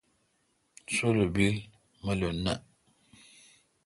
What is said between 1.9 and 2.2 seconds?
مہ